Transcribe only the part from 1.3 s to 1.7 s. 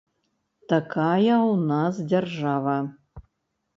ў